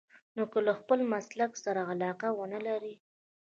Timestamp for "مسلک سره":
1.11-1.81